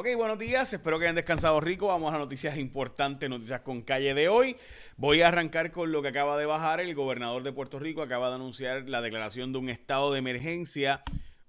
[0.00, 1.88] Ok, buenos días, espero que hayan descansado rico.
[1.88, 4.56] Vamos a noticias importantes, noticias con calle de hoy.
[4.96, 6.80] Voy a arrancar con lo que acaba de bajar.
[6.80, 11.02] El gobernador de Puerto Rico acaba de anunciar la declaración de un estado de emergencia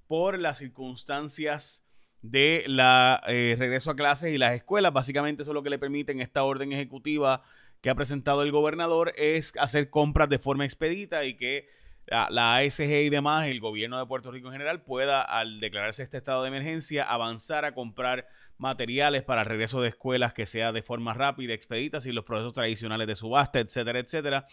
[0.05, 1.85] por las circunstancias
[2.21, 4.91] de la eh, regreso a clases y las escuelas.
[4.91, 7.43] Básicamente eso es lo que le permite en esta orden ejecutiva
[7.79, 11.69] que ha presentado el gobernador es hacer compras de forma expedita y que
[12.07, 16.17] la, ASG y demás, el gobierno de Puerto Rico en general, pueda, al declararse este
[16.17, 18.27] estado de emergencia, avanzar a comprar
[18.57, 22.53] materiales para el regreso de escuelas que sea de forma rápida, expedita, sin los procesos
[22.53, 24.45] tradicionales de subasta, etcétera, etcétera.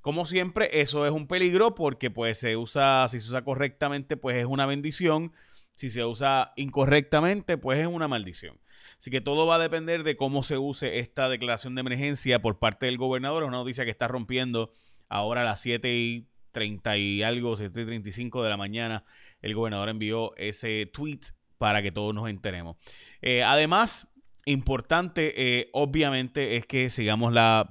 [0.00, 4.36] Como siempre, eso es un peligro porque pues se usa, si se usa correctamente, pues
[4.36, 5.32] es una bendición.
[5.72, 8.60] Si se usa incorrectamente, pues es una maldición.
[8.98, 12.58] Así que todo va a depender de cómo se use esta declaración de emergencia por
[12.58, 13.42] parte del gobernador.
[13.42, 14.72] Es una noticia que está rompiendo
[15.08, 19.04] ahora a las 7 y 30 y algo, 7.35 de la mañana,
[19.42, 21.20] el gobernador envió ese tweet
[21.58, 22.76] para que todos nos enteremos.
[23.20, 24.08] Eh, además,
[24.46, 27.70] importante, eh, obviamente, es que sigamos la,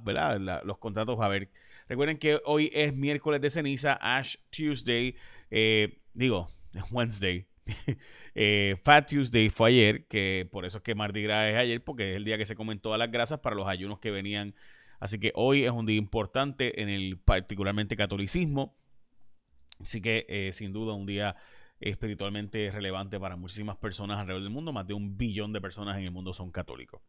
[0.64, 1.20] los contratos.
[1.22, 1.50] A ver,
[1.88, 5.16] recuerden que hoy es miércoles de ceniza, Ash Tuesday,
[5.50, 6.48] eh, digo,
[6.92, 7.48] Wednesday.
[8.84, 12.18] Fat Tuesday fue ayer, que por eso es que Mardi Gras es ayer, porque es
[12.18, 14.54] el día que se comentó a las grasas para los ayunos que venían
[15.04, 18.74] Así que hoy es un día importante en el particularmente catolicismo.
[19.82, 21.36] Así que eh, sin duda un día
[21.82, 24.72] espiritualmente relevante para muchísimas personas alrededor del mundo.
[24.72, 27.02] Más de un billón de personas en el mundo son católicos.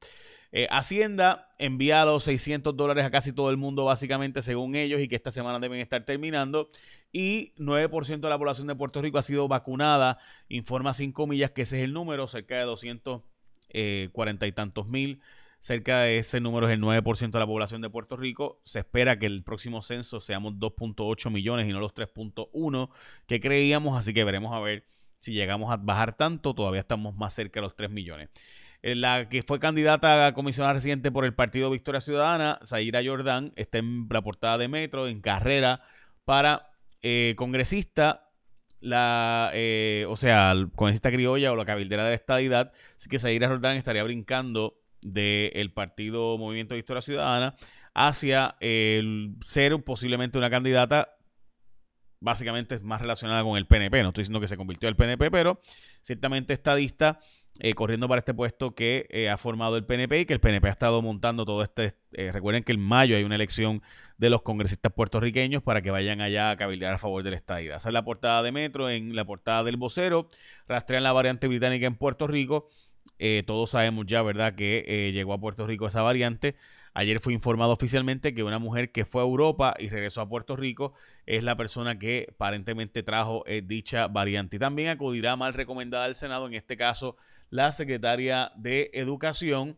[0.50, 5.06] Eh, Hacienda envía los 600 dólares a casi todo el mundo, básicamente, según ellos, y
[5.06, 6.70] que esta semana deben estar terminando.
[7.12, 10.18] Y 9% de la población de Puerto Rico ha sido vacunada.
[10.48, 13.26] Informa 5 millas que ese es el número, cerca de 240
[13.70, 15.20] eh, y tantos mil
[15.64, 18.60] cerca de ese número es el 9% de la población de Puerto Rico.
[18.64, 22.90] Se espera que el próximo censo seamos 2.8 millones y no los 3.1
[23.26, 24.84] que creíamos, así que veremos a ver
[25.20, 28.28] si llegamos a bajar tanto, todavía estamos más cerca de los 3 millones.
[28.82, 33.50] Eh, la que fue candidata a comisionada residente por el Partido Victoria Ciudadana, Zaira Jordán,
[33.56, 35.80] está en la portada de Metro, en carrera
[36.26, 38.28] para eh, congresista
[38.80, 42.72] la, eh, o sea, congresista criolla o la cabildera de la estadidad.
[42.98, 47.54] Así que Zaira Jordán estaría brincando del partido Movimiento Victoria Ciudadana
[47.94, 51.16] hacia el ser posiblemente una candidata
[52.20, 54.02] básicamente más relacionada con el PNP.
[54.02, 55.60] No estoy diciendo que se convirtió el PNP, pero
[56.00, 57.20] ciertamente estadista
[57.60, 60.66] eh, corriendo para este puesto que eh, ha formado el PNP y que el PNP
[60.66, 61.94] ha estado montando todo este...
[62.12, 63.82] Eh, recuerden que en mayo hay una elección
[64.16, 67.76] de los congresistas puertorriqueños para que vayan allá a cabildear a favor del estadidad.
[67.76, 70.30] Esa es la portada de Metro, en la portada del vocero,
[70.66, 72.70] rastrean la variante británica en Puerto Rico
[73.18, 76.56] eh, todos sabemos ya, ¿verdad?, que eh, llegó a Puerto Rico esa variante.
[76.96, 80.54] Ayer fue informado oficialmente que una mujer que fue a Europa y regresó a Puerto
[80.54, 80.92] Rico
[81.26, 84.56] es la persona que aparentemente trajo eh, dicha variante.
[84.56, 87.16] Y también acudirá mal recomendada al Senado, en este caso
[87.50, 89.76] la secretaria de Educación.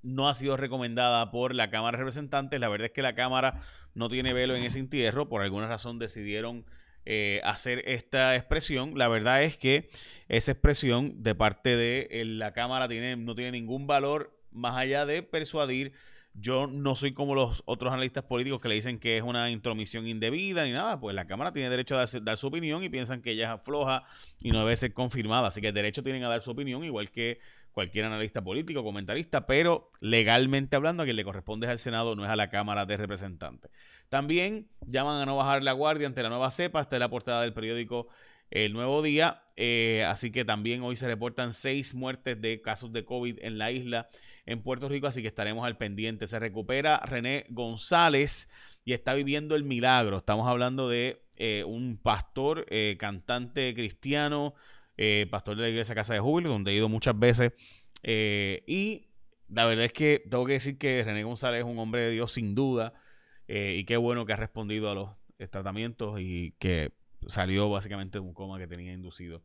[0.00, 2.58] No ha sido recomendada por la Cámara de Representantes.
[2.58, 3.60] La verdad es que la Cámara
[3.94, 5.28] no tiene velo en ese entierro.
[5.28, 6.64] Por alguna razón decidieron
[7.10, 8.92] eh, hacer esta expresión.
[8.98, 9.88] La verdad es que
[10.28, 15.06] esa expresión de parte de eh, la Cámara tiene, no tiene ningún valor más allá
[15.06, 15.94] de persuadir.
[16.34, 20.06] Yo no soy como los otros analistas políticos que le dicen que es una intromisión
[20.06, 21.00] indebida ni nada.
[21.00, 24.04] Pues la Cámara tiene derecho a dar, su opinión y piensan que ella es floja
[24.40, 25.48] y no debe ser confirmada.
[25.48, 27.40] Así que derecho tienen a dar su opinión, igual que
[27.78, 32.24] cualquier analista político, comentarista, pero legalmente hablando, a quien le corresponde es al Senado, no
[32.24, 33.70] es a la Cámara de Representantes.
[34.08, 37.42] También llaman a no bajar la guardia ante la nueva cepa, esta es la portada
[37.42, 38.08] del periódico
[38.50, 43.04] El Nuevo Día, eh, así que también hoy se reportan seis muertes de casos de
[43.04, 44.08] COVID en la isla,
[44.48, 46.26] en Puerto Rico, así que estaremos al pendiente.
[46.26, 48.48] Se recupera René González
[48.82, 50.16] y está viviendo el milagro.
[50.16, 54.54] Estamos hablando de eh, un pastor, eh, cantante cristiano,
[54.96, 57.52] eh, pastor de la iglesia Casa de Julio, donde he ido muchas veces.
[58.02, 59.08] Eh, y
[59.50, 62.32] la verdad es que tengo que decir que René González es un hombre de Dios
[62.32, 62.94] sin duda.
[63.48, 65.10] Eh, y qué bueno que ha respondido a los
[65.50, 66.92] tratamientos y que
[67.26, 69.42] salió básicamente de un coma que tenía inducido.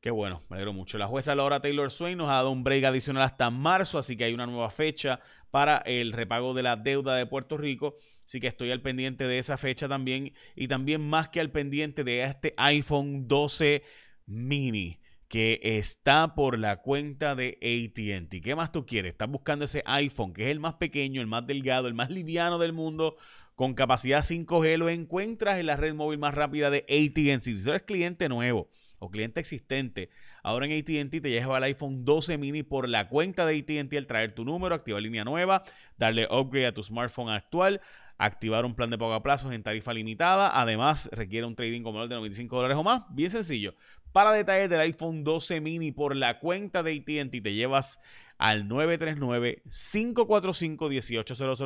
[0.00, 0.96] Qué bueno, me alegro mucho.
[0.96, 4.24] La jueza Laura Taylor Swain nos ha dado un break adicional hasta marzo, así que
[4.24, 5.20] hay una nueva fecha
[5.50, 7.96] para el repago de la deuda de Puerto Rico.
[8.24, 10.32] Así que estoy al pendiente de esa fecha también.
[10.56, 13.82] Y también más que al pendiente de este iPhone 12
[14.24, 18.42] mini que está por la cuenta de ATT.
[18.42, 19.12] ¿Qué más tú quieres?
[19.12, 22.58] Estás buscando ese iPhone, que es el más pequeño, el más delgado, el más liviano
[22.58, 23.16] del mundo,
[23.54, 24.78] con capacidad 5G.
[24.78, 27.42] Lo encuentras en la red móvil más rápida de ATT.
[27.42, 28.70] Si eres cliente nuevo
[29.00, 30.10] o cliente existente,
[30.44, 34.06] ahora en ATT te lleva el iPhone 12 mini por la cuenta de ATT al
[34.06, 35.64] traer tu número, activar línea nueva,
[35.98, 37.80] darle upgrade a tu smartphone actual
[38.20, 40.60] activar un plan de pago a plazos en tarifa limitada.
[40.60, 43.04] Además, requiere un trading valor de 95 dólares o más.
[43.08, 43.74] Bien sencillo.
[44.12, 47.98] Para detalles del iPhone 12 mini por la cuenta de ATT te llevas
[48.36, 51.56] al 939-545-1800,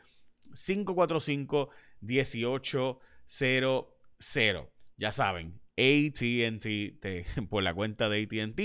[2.02, 4.68] 935-1800.
[4.96, 8.60] Ya saben, ATT, por la cuenta de ATT,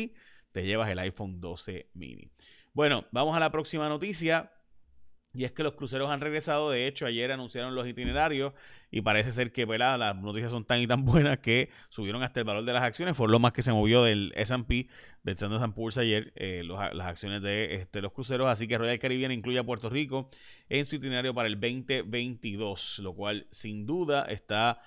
[0.52, 2.32] te llevas el iPhone 12 mini.
[2.74, 4.52] Bueno, vamos a la próxima noticia.
[5.36, 6.70] Y es que los cruceros han regresado.
[6.70, 8.54] De hecho, ayer anunciaron los itinerarios
[8.92, 12.46] y parece ser que las noticias son tan y tan buenas que subieron hasta el
[12.46, 13.18] valor de las acciones.
[13.18, 14.86] Fue lo más que se movió del SP,
[15.24, 18.48] del Standard Poor's ayer, eh, las acciones de este, los cruceros.
[18.48, 20.30] Así que Royal Caribbean incluye a Puerto Rico
[20.70, 24.82] en su itinerario para el 2022, lo cual sin duda está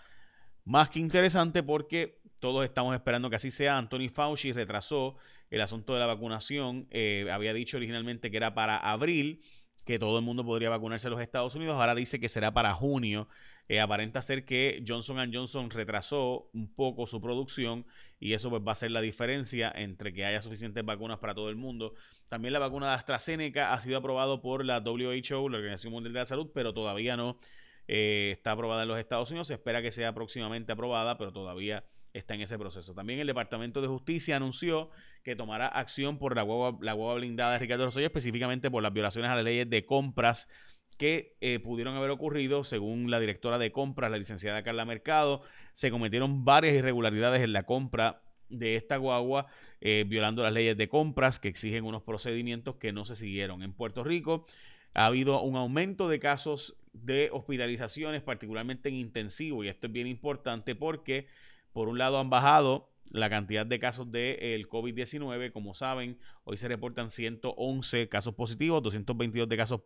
[0.64, 3.78] más que interesante porque todos estamos esperando que así sea.
[3.78, 5.16] Anthony Fauci retrasó
[5.50, 6.86] el asunto de la vacunación.
[6.90, 9.42] Eh, había dicho originalmente que era para abril,
[9.86, 11.76] que todo el mundo podría vacunarse en los Estados Unidos.
[11.76, 13.28] Ahora dice que será para junio.
[13.68, 17.86] Eh, aparenta ser que Johnson Johnson retrasó un poco su producción
[18.20, 21.50] y eso pues va a ser la diferencia entre que haya suficientes vacunas para todo
[21.50, 21.94] el mundo.
[22.28, 26.18] También la vacuna de AstraZeneca ha sido aprobado por la WHO, la Organización Mundial de
[26.18, 27.38] la Salud, pero todavía no
[27.86, 29.46] eh, está aprobada en los Estados Unidos.
[29.46, 31.84] Se espera que sea próximamente aprobada, pero todavía
[32.16, 32.94] está en ese proceso.
[32.94, 34.90] También el Departamento de Justicia anunció
[35.22, 39.34] que tomará acción por la guagua, blindada de Ricardo Rosselló, específicamente por las violaciones a
[39.34, 40.48] las leyes de compras
[40.96, 45.42] que eh, pudieron haber ocurrido, según la directora de compras, la licenciada Carla Mercado,
[45.74, 49.46] se cometieron varias irregularidades en la compra de esta guagua,
[49.80, 53.62] eh, violando las leyes de compras que exigen unos procedimientos que no se siguieron.
[53.62, 54.46] En Puerto Rico
[54.94, 60.06] ha habido un aumento de casos de hospitalizaciones, particularmente en intensivo, y esto es bien
[60.06, 61.26] importante porque
[61.76, 65.52] por un lado, han bajado la cantidad de casos del de, COVID-19.
[65.52, 69.82] Como saben, hoy se reportan 111 casos positivos, 222 de casos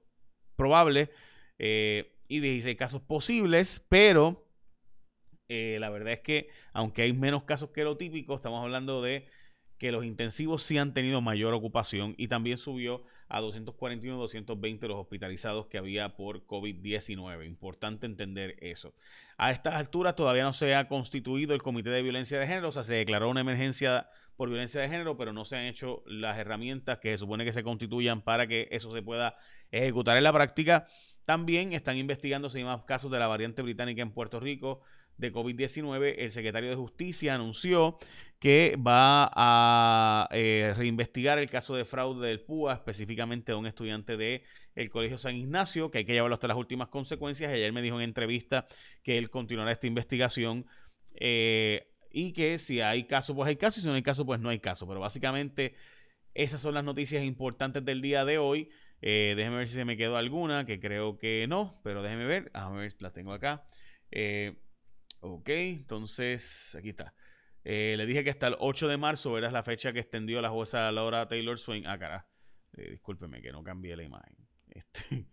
[0.55, 1.11] probables
[1.59, 4.47] eh, y 16 casos posibles, pero
[5.49, 9.27] eh, la verdad es que aunque hay menos casos que lo típico, estamos hablando de
[9.77, 14.99] que los intensivos sí han tenido mayor ocupación y también subió a 241, 220 los
[14.99, 17.47] hospitalizados que había por COVID-19.
[17.47, 18.93] Importante entender eso.
[19.39, 22.73] A estas alturas todavía no se ha constituido el Comité de Violencia de Género, o
[22.73, 26.39] sea, se declaró una emergencia por violencia de género, pero no se han hecho las
[26.39, 29.37] herramientas que se supone que se constituyan para que eso se pueda
[29.71, 30.87] ejecutar en la práctica.
[31.27, 34.81] También están investigando si hay más casos de la variante británica en Puerto Rico
[35.19, 37.99] de COVID-19, el secretario de Justicia anunció
[38.41, 44.17] que va a eh, reinvestigar el caso de fraude del PUA, específicamente de un estudiante
[44.17, 44.43] del
[44.75, 47.53] el Colegio San Ignacio, que hay que llevarlo hasta las últimas consecuencias.
[47.53, 48.67] Ayer me dijo en entrevista
[49.03, 50.65] que él continuará esta investigación
[51.15, 54.41] eh, y que si hay caso, pues hay caso, y si no hay caso, pues
[54.41, 54.89] no hay caso.
[54.89, 55.75] Pero básicamente
[56.33, 58.71] esas son las noticias importantes del día de hoy.
[59.03, 62.51] Eh, déjeme ver si se me quedó alguna, que creo que no, pero déjeme ver.
[62.55, 63.67] A ver, la tengo acá.
[65.21, 67.15] Ok, entonces aquí está.
[67.63, 70.49] Eh, le dije que hasta el 8 de marzo era la fecha que extendió la
[70.49, 71.87] jueza Laura Taylor Swain.
[71.87, 72.27] Ah, cara.
[72.77, 74.37] Eh, discúlpeme que no cambié la imagen.
[74.73, 75.27] Este,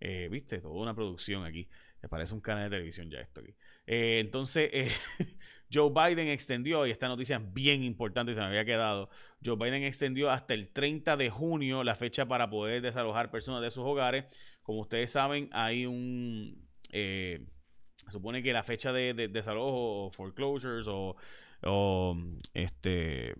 [0.00, 1.68] eh, Viste, toda una producción aquí.
[2.02, 3.54] Me parece un canal de televisión ya esto aquí.
[3.86, 4.70] entonces,
[5.72, 9.08] Joe Biden extendió, y esta noticia es bien importante, se me había quedado.
[9.42, 13.70] Joe Biden extendió hasta el 30 de junio la fecha para poder desalojar personas de
[13.70, 14.26] sus hogares.
[14.62, 16.68] Como ustedes saben, hay un
[18.10, 21.16] supone que la fecha de, desalojo o foreclosures o,
[22.54, 23.34] este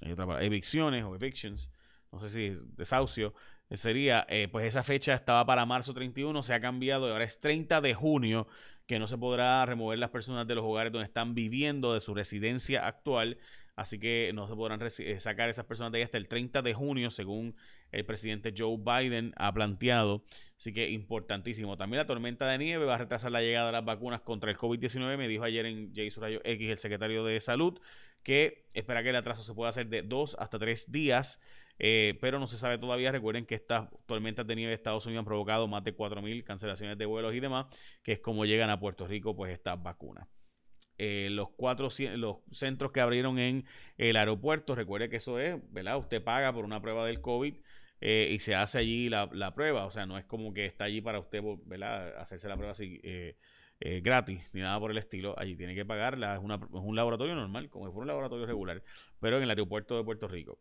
[0.00, 1.70] evicciones o evictions,
[2.12, 3.34] no sé si desahucio,
[3.70, 7.40] sería, eh, pues esa fecha estaba para marzo 31, se ha cambiado y ahora es
[7.40, 8.46] 30 de junio
[8.86, 12.12] que no se podrá remover las personas de los hogares donde están viviendo de su
[12.12, 13.38] residencia actual.
[13.76, 16.74] Así que no se podrán eh, sacar esas personas de ahí hasta el 30 de
[16.74, 17.54] junio, según
[17.92, 20.24] el presidente Joe Biden ha planteado.
[20.56, 21.76] Así que importantísimo.
[21.76, 24.56] También la tormenta de nieve va a retrasar la llegada de las vacunas contra el
[24.56, 25.16] COVID-19.
[25.16, 27.80] Me dijo ayer en Jason Rayo X el secretario de Salud
[28.22, 31.40] que espera que el atraso se pueda hacer de dos hasta tres días.
[31.82, 33.10] Eh, pero no se sabe todavía.
[33.10, 36.98] Recuerden que estas tormentas de nieve de Estados Unidos han provocado más de 4.000 cancelaciones
[36.98, 37.66] de vuelos y demás,
[38.02, 40.28] que es como llegan a Puerto Rico pues estas vacunas.
[41.02, 43.64] Eh, los cuatro los centros que abrieron en
[43.96, 45.96] el aeropuerto, recuerde que eso es, ¿verdad?
[45.96, 47.54] Usted paga por una prueba del COVID
[48.00, 49.86] eh, y se hace allí la, prueba.
[49.86, 52.16] O sea, no es como que está allí para usted, ¿verdad?
[52.18, 53.36] Hacerse la prueba así eh,
[53.80, 55.34] eh, gratis, ni nada por el estilo.
[55.38, 56.34] Allí tiene que pagarla.
[56.34, 58.82] Es, un laboratorio normal, como si fuera un laboratorio regular,
[59.20, 60.58] pero en el aeropuerto de Puerto Rico.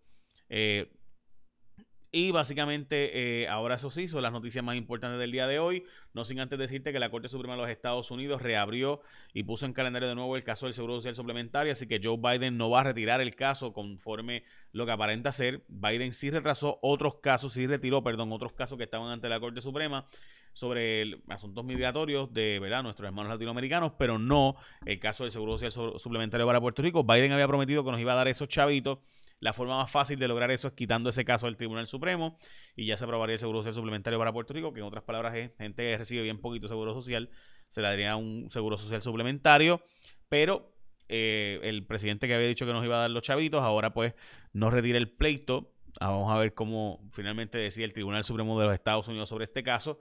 [2.12, 5.84] Y básicamente, eh, ahora eso sí, son las noticias más importantes del día de hoy.
[6.14, 9.02] No sin antes decirte que la Corte Suprema de los Estados Unidos reabrió
[9.32, 12.18] y puso en calendario de nuevo el caso del Seguro Social Suplementario, así que Joe
[12.18, 15.64] Biden no va a retirar el caso conforme lo que aparenta ser.
[15.68, 19.62] Biden sí retrasó otros casos, sí retiró, perdón, otros casos que estaban ante la Corte
[19.62, 20.06] Suprema
[20.54, 22.82] sobre asuntos migratorios de ¿verdad?
[22.82, 27.04] nuestros hermanos latinoamericanos, pero no el caso del Seguro Social Suplementario para Puerto Rico.
[27.04, 28.98] Biden había prometido que nos iba a dar esos chavitos
[29.40, 32.38] la forma más fácil de lograr eso es quitando ese caso del Tribunal Supremo
[32.76, 35.36] y ya se aprobaría el seguro social suplementario para Puerto Rico, que en otras palabras
[35.36, 37.30] es gente que recibe bien poquito seguro social,
[37.70, 39.82] se le daría un seguro social suplementario,
[40.28, 40.74] pero
[41.08, 44.14] eh, el presidente que había dicho que nos iba a dar los chavitos, ahora pues
[44.54, 45.74] no retira el pleito.
[46.00, 49.46] Ah, vamos a ver cómo finalmente decide el Tribunal Supremo de los Estados Unidos sobre
[49.46, 50.00] este caso,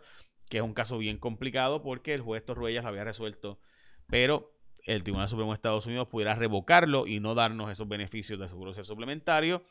[0.51, 3.59] que es un caso bien complicado porque el juez Torruellas lo había resuelto,
[4.07, 8.49] pero el Tribunal Supremo de Estados Unidos pudiera revocarlo y no darnos esos beneficios de
[8.49, 9.63] seguro social suplementario.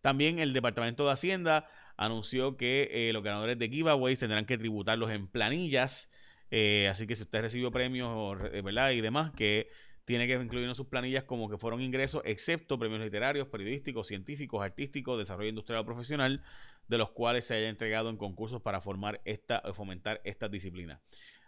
[0.00, 5.10] También el Departamento de Hacienda anunció que eh, los ganadores de giveaways tendrán que tributarlos
[5.10, 6.10] en planillas.
[6.50, 8.92] Eh, así que si usted recibió premios eh, ¿verdad?
[8.92, 9.68] y demás, que
[10.06, 14.62] tiene que incluir en sus planillas como que fueron ingresos, excepto premios literarios, periodísticos, científicos,
[14.62, 16.42] artísticos, desarrollo industrial o profesional,
[16.88, 21.00] de los cuales se haya entregado en concursos para formar esta, fomentar estas disciplinas.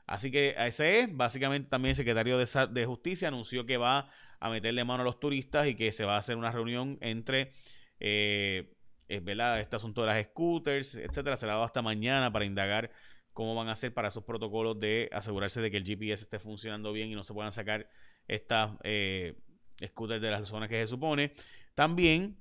[0.06, 4.84] Así que ese es, básicamente también el secretario de, Justicia anunció que va a meterle
[4.84, 7.52] mano a los turistas y que se va a hacer una reunión entre,
[8.00, 8.74] eh,
[9.08, 11.36] Este asunto de las scooters, etcétera.
[11.36, 12.90] Se la dado hasta mañana para indagar
[13.32, 16.92] cómo van a hacer para esos protocolos de asegurarse de que el GPS esté funcionando
[16.92, 17.88] bien y no se puedan sacar
[18.28, 19.38] estas eh,
[19.84, 21.32] scooters de las zonas que se supone.
[21.74, 22.36] También